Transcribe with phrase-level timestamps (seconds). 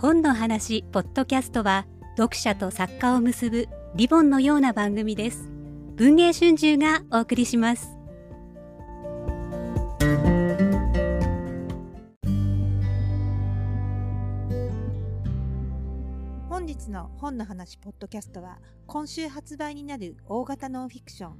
[0.00, 1.84] 本の話ポッドキャストは
[2.16, 5.50] 読者と作家を結ぶリボンのような番組です。
[5.96, 7.88] 文藝春秋がお送りします。
[16.48, 21.36] 本日の本の話ポッドキャストは今週発売になる大型ノンフィクション。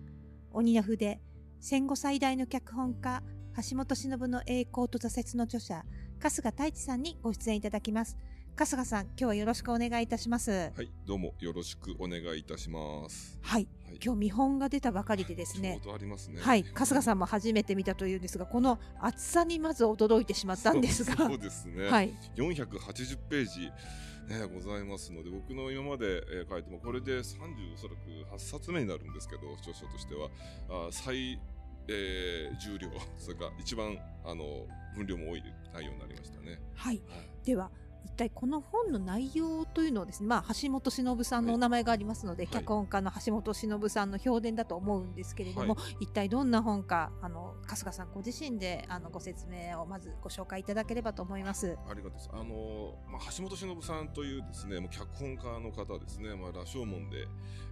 [0.51, 1.21] 鬼の筆
[1.61, 3.23] 戦後最大の脚本家
[3.71, 5.85] 橋本忍の栄光と挫折の著者
[6.21, 8.19] 春日太一さんにご出演いただきます。
[8.59, 13.39] 春日さん今日はよろしくお願いいたしますはい、どうもよろしくお願いいたします。
[13.41, 16.41] はいはい、今日見本が出たばかりでですねうどありますね。
[16.41, 21.89] はい春日さんも初めて見たというんですがこの厚さにまず驚いてしまったんですがそうそうですね。
[21.89, 30.29] はい480ページ、ね、ございますので、僕の今まで、えー書いても、これで30おそらく8冊目になるんですけど、著書としては、
[30.69, 31.41] あ最、
[31.89, 36.61] えー重量、それから一番あの分量も多い内容になりましたね。
[36.75, 37.71] はいはいでは
[38.05, 51.77] 一体この本の内容というのをですね、まあ、橋本忍さんのお名前がありますので、はい脚本家の橋本忍さんの評伝だと思うんですけれども、は一体どんな本かあの春日さんご自身であのご説明をまずご紹介いただければと思います。
[51.89, 52.31] ありがとうございます。
[52.33, 57.27] あのまあ、橋本忍さんというですね、もう脚本家の方ですね、まあ、羅生門で、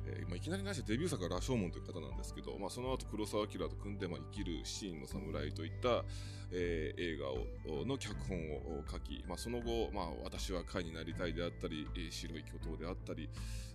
[0.07, 6.05] えーまあ、いきなりなしデビュー作が羅生門という方なんですけど、まあ、その後黒澤明と組んで、まあ、生きるシーンの侍といった、
[6.53, 13.29] えー映画をの脚本を書き、まあ、その後、まあ、私は会になりたいであったり、えー白い巨頭であったり、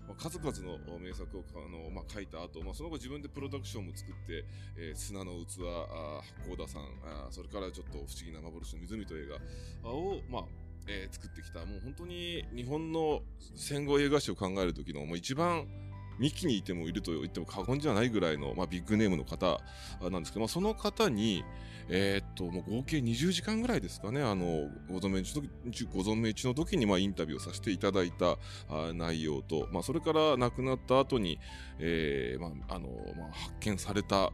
[0.08, 4.46] まあ、数々の名作をあの、まあ、書いた後、まあその後自分でプロダクションも作って、
[4.78, 9.40] えー砂の器、あ八甲田山あそれからちょっと不思議な幻の湖という映
[9.84, 10.44] 画を、まあ
[10.88, 11.60] えー作ってきた。
[11.66, 13.22] もう本当に日本の
[13.56, 15.68] 戦後映画史を考える時のもう一番
[16.20, 19.60] 幹にいてもいると言っても過言じゃないぐらいの、まあ、ビッグネームの方
[20.10, 21.44] なんですけど、まあ、その方に、
[21.90, 25.42] えーっともう合計20時間ぐらいですかねあのご存命中
[25.94, 28.38] ご存命中の時に、まあ、インタビューをさせていただいた
[28.94, 31.40] 内容と、まあ、それから亡くなった後に、
[31.80, 32.88] えーまああの
[33.18, 34.32] まあ、発見されたあ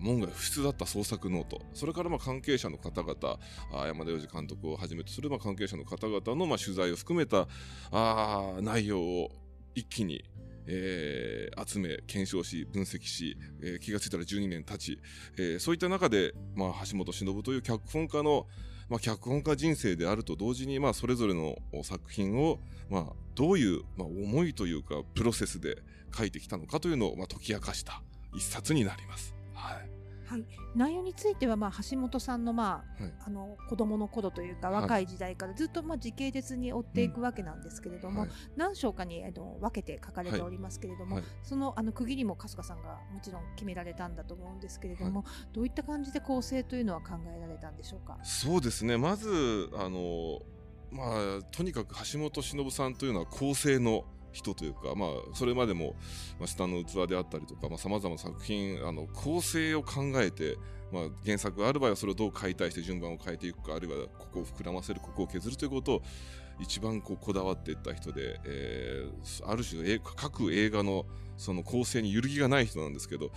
[0.00, 3.38] 門外不出だった創作ノートそれからまあ関係者の方々
[3.72, 7.48] あ山田洋次監督をはじめとするまあ関係者の方々のまあ取材を含めた
[7.90, 9.30] あ内容を
[9.74, 10.24] 一気に、
[10.68, 15.00] えー集め検証し分析し、えー気がついたら12年経ち、
[15.36, 18.46] えーそういった中で、まあ、橋本忍という脚本家の、
[18.88, 25.78] まあ、脚本家人生であると同時に、まあ、それぞれの作品を、まあ、どういう、まあ、思いというかプロセスで
[26.16, 28.02] 書いてきたのかというのを、まあ、解き明かした
[28.34, 29.34] 一冊になります。
[29.54, 29.97] はい
[30.28, 30.44] はい、
[30.76, 33.12] 内容については、まあ、橋本さんの,、まあはい。
[33.26, 34.82] あの子供の頃というかはい。
[34.82, 38.30] 若い時代からずっと、まあ、時系列に追っていくわけなんですけれども、はい。
[38.56, 41.24] 何章かにあの分けて書かれておりますけれども、はい。
[41.42, 48.18] そのあの区切りも春日さんがもちろん決められたんだと思うんですけれども、どういった感じで構成というのは考えられたんでしょうか？
[48.22, 48.98] そうですね。
[48.98, 50.40] まずあの
[50.90, 54.04] まあとにかく橋本忍さんというのは構成の
[54.38, 55.94] 人というか、まあ、それまでも、
[56.38, 60.56] まあ、下の器であったりとかさまざ、まな作品あの構成を考えて、
[60.92, 66.02] まあ、原作がある場合はそれをどう解体して順番を変えていくかあるいはここを膨らませるここを削るということを
[66.60, 73.30] 一番こうこだわっていった人で、えーある種各映画のその構成に揺るぎがない人なんですけど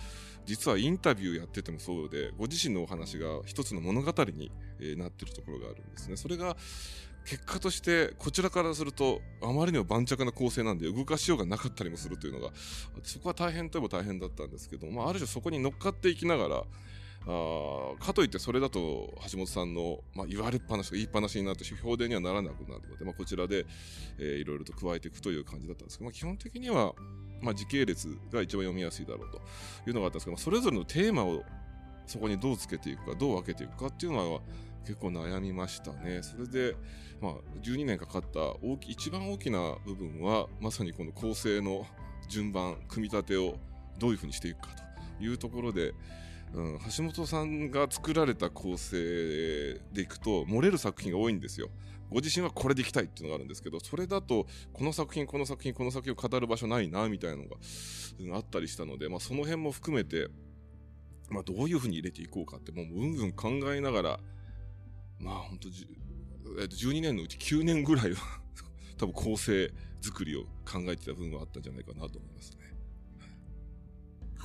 [0.44, 4.50] 実はインタビューやっててもそうでご自身のお話が一つの物語に、
[4.96, 6.16] なってるところがあるんですね。
[6.16, 6.56] それが
[7.24, 12.50] 結果としてこちらからするとあまりにも盤石な構成なんで動かしようがなかったりもするというのが
[13.04, 16.64] そこは大変といえば大変だったんですけど、まあ、ある種そこに乗っかっていきながら
[17.26, 23.64] あかといってそれだと橋本さんの、まあ、言われっぱなし言いっぱなしになって評伝にはならなくなるので、まあ、こちらで、
[24.18, 26.94] えーいろいろと加えていくという感じだったんですけど、まあ、基本的には、
[27.40, 29.40] まあ、時系列が一番読みやすいだろうと
[29.88, 31.44] いうのがあったんですけど、まあそれぞれのテーマを
[32.06, 34.40] そこにどうつけていくかどう分けていくかっていうのは
[34.84, 36.22] 結構悩みましたね。
[36.22, 36.74] それで、
[37.20, 41.86] まあ、12年かかった大き一番大きな部分はまさにこの構成の
[42.28, 43.58] 順番組み立てを
[43.98, 44.68] どういうふうにしていくか
[45.18, 45.94] というところで、
[46.54, 51.68] うん、橋本さんが作られた構成でいくと漏れる作品が多いんですよ。
[52.10, 57.56] ご自身はこれでいきたいっていうのがあるんですけどそれだとこの作品この作品この作品を語る場所ないなみたいなのが
[58.20, 60.28] うんあったりしたので、まあ、その辺も含めて、
[61.30, 64.20] まあ、どういうふうに入れていこうかってもううんうん考えながら
[65.18, 65.86] まあ本当じゅ
[66.60, 68.40] えっと12年のうち9年ぐらいは
[68.98, 69.72] 多分構成
[70.02, 72.61] 作りを考えてた部分はあったんじゃないかなと思いますね。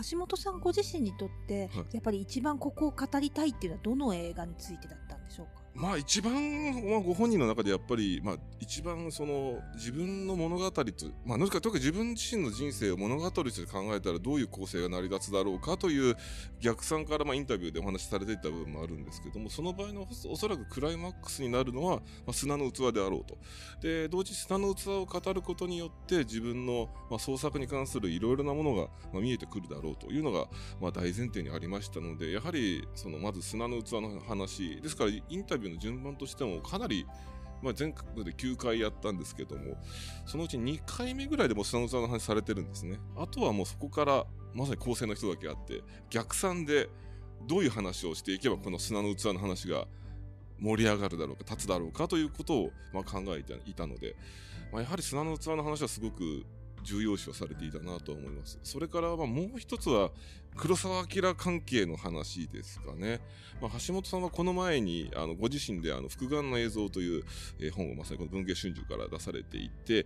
[0.10, 1.86] 橋本さんご自身にとって、はい。
[1.94, 5.68] やっぱり一番ここを語りたいっていうのはどの映画についてだったんでしょうか？
[5.76, 6.34] まあ一番、
[6.90, 10.84] まあ、ご本人の中でやっぱり、まあ、一番その自分の物語と、
[11.24, 16.16] まあ、か特に自分自身の人生を物語として考えたらどういう構成が成り立つだろうかという
[16.62, 23.38] 逆算からまあインタビューでお話しされていた部分もあるんですけどもその場合のおそらくクライマックスになるのは、まあ、砂の器であろうと。
[23.80, 30.48] で同時砂の器を語ることによって自分の、まあ、創作に関するいろいろなものが、まあ、見えてくるだろうというのが、
[30.82, 37.06] まあ、大前提にありましたのでやはりそのまず砂の器の話ですからインタビューの順番としてもかなり、
[37.62, 39.78] まあ、全国で9回やったんですけども
[40.26, 43.00] そのうち2回目ぐらいでも砂の器の話されてるんですね。
[43.16, 46.90] あとはもうそこからまさに構成の人だけあって逆算で
[47.48, 49.88] どういう話をしていけばこの砂の器の話が
[50.60, 54.16] 盛り上がるだろうか立つだろうかということをまあ考えていたので、
[54.72, 56.46] まあ、やはり砂の器の話はすごく
[56.88, 58.60] 重要視をされていたなと思います。
[58.64, 60.12] それからまあもう一つは
[60.56, 63.20] 黒澤明関係の話ですかね。
[63.62, 67.24] まあ、橋本さんはこの前にあのご自身であの復眼の映像という、
[67.74, 70.06] 本をまさにこの文芸春秋から出されていて、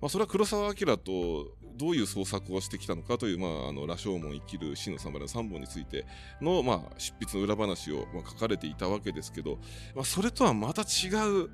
[0.00, 6.06] まあ、それは黒澤明とどういう創作をしてきたのかという、まあ、あの羅生門生きる死の三の3本について
[6.40, 9.58] の、まあ、執筆の裏話を、まあ、書かれていたわけですけど、
[9.94, 11.10] まあ、それとはまた違
[11.44, 11.50] う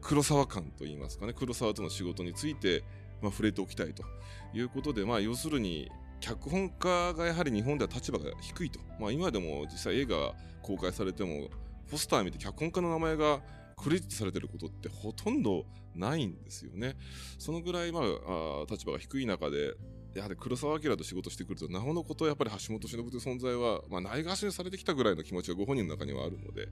[0.00, 2.82] 黒沢感といいますかね黒沢との仕事について、
[3.22, 4.04] まあ、触れておきたいと
[4.52, 5.90] いうことで、まあ、要するに
[6.20, 11.48] 脚本家がやはり日本では立場が低いと、まあ、今でも実際映画公開されても
[11.90, 13.40] ポスター見て脚本家の名前が
[13.76, 15.64] クレジットされてることってほとんど
[15.94, 16.96] ないんですよね。
[17.38, 19.74] そのぐらい、まあ、あ立場が低い中で、
[20.14, 26.68] やはり黒澤明と仕事してくると、なおのことやっぱり橋本忍という存在は、まあ、ないがしにされてきたぐらいの気持ちがご本人の中にはあるので、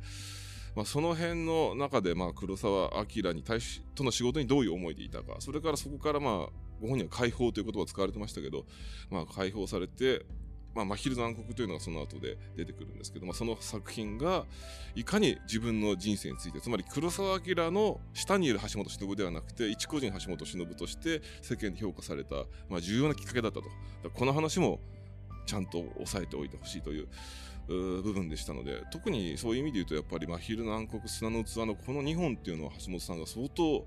[0.74, 6.32] まあ、その辺の中で、まあ、黒澤明に対しとの仕事にどういう思いでいたか、それからそこから、まあ、
[6.80, 8.64] ご本人は解放という言葉を使われてましたけど、
[9.10, 10.24] まあ、解放されて、
[10.74, 14.44] まあ、真昼の暗黒というのがその後で出てくるんですけど、まあ、その作品が
[14.94, 22.36] いかに自分の人生についてつまり黒澤明の下にいる橋本忍ではなくて一個人橋本忍として世間で評価された、
[22.68, 23.68] まあ、重要なきっかけだったと。
[24.14, 24.80] この話も
[25.46, 27.08] ちゃんと押さえておいてほしいという
[27.70, 33.86] 部分でしたので特にそういう意味で言うとやっぱり真昼の暗黒砂の器のこの2本っていうのは橋本さんが相当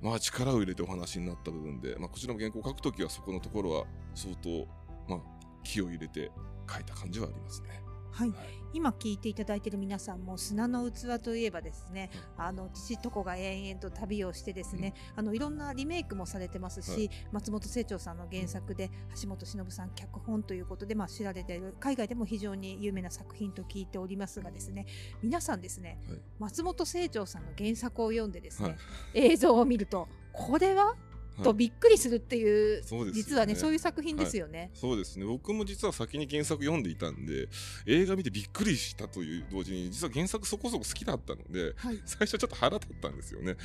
[0.00, 3.84] まあ力を入れてお話になった部分で、まあ、こちらも原稿を書くときはそこのところは
[4.14, 4.66] 相当、
[5.08, 5.20] まあ、
[5.64, 6.30] 気を入れて
[6.72, 7.81] 書いた感じはありますね。
[8.12, 8.38] はい、はい、
[8.74, 24.86] 今聞いていただいている皆さんも砂の器といえばですね、うん、あの父と子が延々と旅をしてですね、うん、あのいろんなリメイクもされてますし、はい、松本清張さんの原作で橋本忍さん脚本ということでまあ知られている海外でも非常に有名な作品と聞いておりますがですね
[25.22, 28.76] 皆さんですね、はい、松本清張さんの原作を読んでですね、
[29.14, 30.96] 映像を見るとこれは
[31.42, 35.24] とびっくりするっていう、はい、実はねそういう作品ですよね、はい、そうですね。
[35.24, 37.48] 僕も実は先に原作読んでいたんで
[37.86, 43.56] 映画見てびっくりしたという同時に実は原作そこそこ好きだったので、はい、最初ちょっと腹立ったんですよね。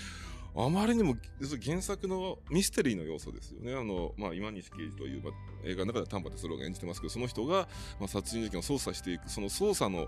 [0.60, 1.16] あまりにも
[1.64, 3.76] 原作のミステリーの要素ですよね。
[3.76, 5.34] あの、まあ、今西刑事という、まあ、
[5.64, 7.68] 映画の中では短波でそれを演じてますけど、その人が、
[8.00, 10.08] まあ、殺人事件を捜査していく、その捜査の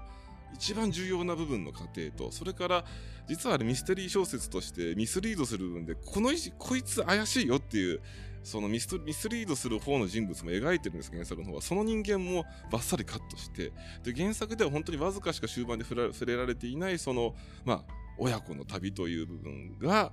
[0.53, 2.85] 一番重要な部分の過程と、それから、
[3.27, 8.01] 実はあれミステリー小説としてミスリードする部分で、このこいつ怪しいよっていう、
[8.43, 11.61] そのミスミスリードする方の人物も描いてるんです原作の方は。
[11.61, 13.71] その人間もバッサリカットして、
[14.03, 17.35] で、原作では本当にわずかしか終盤で触れられていない、その、
[17.65, 20.11] まあ、親子の旅という部分が、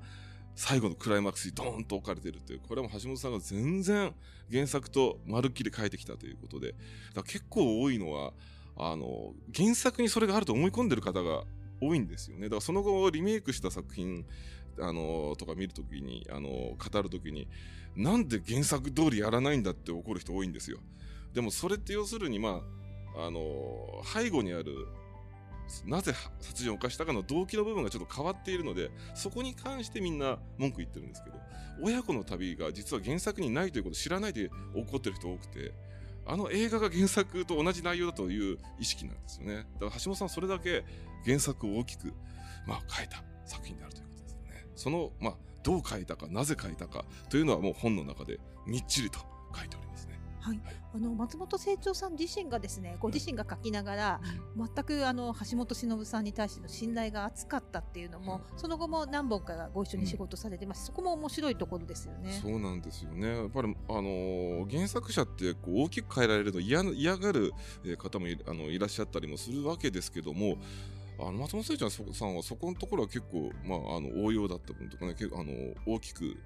[0.55, 4.15] 最後のクライマックスにドーンと置かれているという、これも橋本さんが全然
[4.51, 6.75] 原作とまるっきり変えてきたということで、
[7.15, 8.33] だ結構多いのは、
[8.77, 11.45] あの、原作にそれがあると思い込んでる方が
[11.81, 12.45] 多いんですよね。
[12.45, 14.25] だからその後リメイクした作品、
[14.79, 17.49] あの、とか見るときに、あの、語るときに、
[17.97, 20.79] なんで原作通りやらないんだって怒る人多いんですよ。
[21.33, 22.63] でもそれって要するに、ま
[23.17, 24.87] あ、あの、背後にある、
[25.85, 31.37] なぜ殺人を犯したかの動機の部分がちょっと変わっているので、そこに関してみんな文句言ってるんですけど、
[31.83, 35.75] 親子の旅が実は原作にないということを知らないで怒ってる人多くて、
[36.27, 39.67] あの映画が原作と同じ内容だという意識なんですよね。
[39.81, 40.85] だから橋本さんそれだけ
[41.25, 42.13] 原作を大きく、
[42.67, 44.67] まあ、変えた作品であるということですよね。
[44.75, 49.21] その、まあ、どう書いたか、なぜ書いたかというのはもう本の中でみっちりと
[49.55, 49.86] 書いております。
[50.47, 50.61] はい、
[50.95, 54.21] あの松本清張さん自身がですねご自身が書きながら、
[54.57, 62.39] うん、全くあの橋本忍さんに対しての信頼が厚かったっていうのも、うん、その後も何本かご一緒に仕事されてます、うん、そこも面白いところですよね。
[62.41, 63.39] そうなんですよね。
[63.39, 67.53] やっぱり、あのー、原作者ってこう大きく変えられるの嫌嫌がる
[67.99, 70.59] 方もいあのいらっしゃったりもするわけですけども
[71.19, 75.53] あの松本清張さんはそこのところは結構、まあ、あの応用だった分とかね結構あの
[75.87, 76.37] 大きく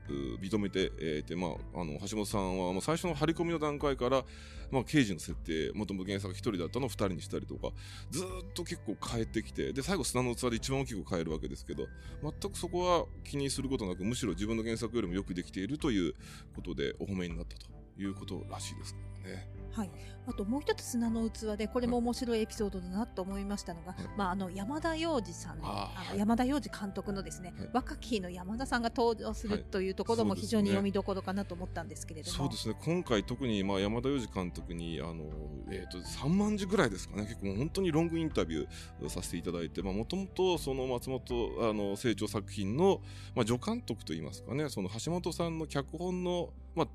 [0.41, 4.25] 認めてい、えー、て、まあ、あの橋本さんは、まあ、最初の張り込みの段階から、
[4.71, 7.71] まあ、刑事の設定もともと原作1人だったのを2人にしたりとか
[8.11, 11.87] ずっと結構変えてきてで最後砂の器で一番大きく変えるわけですけど
[12.23, 16.15] 全くそこは気にすることなくむしろ自分の原作よりもよくできているという
[16.55, 17.67] ことでお褒めになったと
[18.01, 19.60] いうことらしいですからね。
[19.73, 19.91] はい、
[20.27, 32.75] あともう一つ砂の器でこれも面白いエピソードだなと思いましたのが、はい、まあ、あの山田洋次さんあの山田洋次監督のですね、はい、若き日の山田さんが登場するというところも非常に読みどころかなと思ったんですけれども、そうですね。
[32.85, 35.25] 今回特にまあ山田洋次監督にあの、
[35.71, 37.23] えーと、3万字ぐらいですかね。
[37.23, 43.01] 結構本当にロングインタビューさせていただいてもともとその松本あの成長作品の、
[43.35, 46.89] まあ、助監督といいますかねその橋本さんの脚本の、まあ、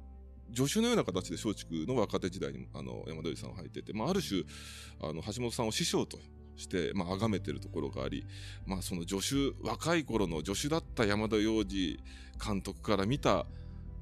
[0.56, 4.44] 助手のような形で松竹の若手時代にあの山田裕二さんを入ってて、まあ、ある種
[5.02, 6.18] あの橋本さんを師匠と
[6.56, 8.26] して、まあ、崇めてるところがあり、
[8.66, 12.00] まあ、その助手若い頃の助手だった山田洋次
[12.44, 13.46] 監督から見た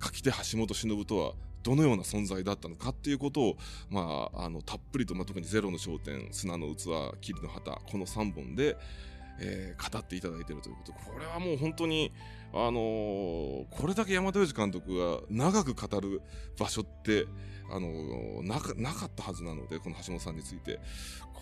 [0.03, 1.33] 書き手橋本忍とは
[1.63, 3.57] どのような存在だったのかっていうことを、
[3.89, 6.87] まあ、あのたっぷりと、まあ、特に「ゼロの焦点」「砂の器」
[7.21, 8.77] 「霧の旗」この3本で、
[9.39, 12.11] えー、語っていただいているということこれはもう本当に
[12.53, 16.21] あのー、これだけ山田洋次監督が長く語る
[16.57, 17.25] 場所って、
[17.71, 20.79] あのー、なかなかったはずなのでこの橋本さんについて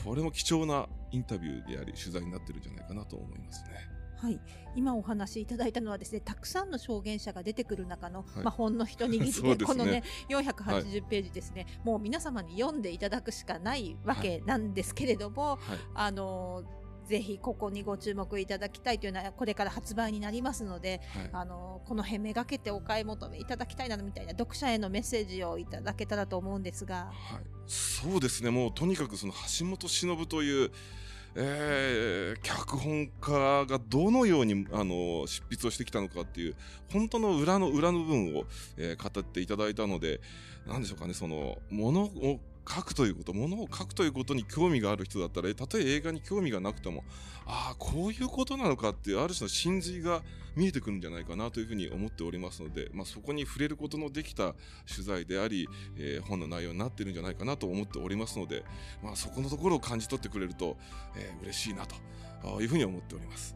[0.04, 4.02] これも貴重なインタビューであり取材になってるんじゃないかなと思いますね。
[4.22, 4.40] はい、
[4.76, 15.60] 今お話しいただいたのはですねたくさんの証言者が出てくる中の、はい、まあ、ほんの一握りでね、このね480ページですね、はい、もう皆様に読んでいただくしかないわけなんですけれども、はい、
[15.96, 16.81] あのー
[17.12, 28.50] ぜひここにご注目いただきたいというのはこれから発売になりますので、はい、あのこの辺めがけてお買い求めいただきたいなみたいな読者へのメッセージをいただけたらと思うんですが、はい、そうですね。
[28.50, 30.72] もうとにかくその橋本忍という
[31.34, 36.56] えー、脚本家がどのようにあの執筆をしてきたのかっていう
[36.92, 38.44] 本当の裏の裏の部分を、
[38.78, 40.20] えー、語っていただいたので
[40.68, 41.14] 何でしょうかね。
[41.14, 42.40] そのものを
[42.74, 47.04] 書くということ、ものを書くということに興味がある人だったら、たとえ映画に興味がなくても、
[47.46, 50.22] ああ、こういうことなのかっていう、ある種の真髄が
[50.56, 54.54] 見えてくるんじゃないかなというふうに思っておりますので、まあ、そこに触れることのできた
[54.90, 58.64] 取材であり、えー、本の内容になっているんじゃないかなと思っておりますので、
[59.04, 60.78] まあ、そこのところを感じ取ってくれると、
[61.16, 63.56] えー、嬉しいなというふうに思っております。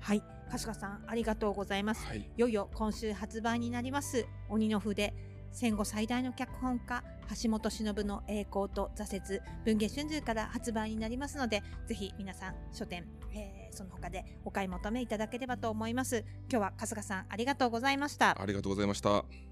[0.00, 2.04] はい、春日さんありがとうございます。
[2.06, 5.14] はい、いよいよ今週発売になります鬼の筆
[5.52, 7.02] 戦後最大の脚本家
[7.42, 16.24] 橋本忍の栄光と挫折文藝春秋から発売になりますのでぜひ皆さん書店、えー、その他でお買い求めいただければと思います。
[16.50, 18.40] 今日は春日さんありがとうございました。
[18.40, 19.51] ありがとうございました。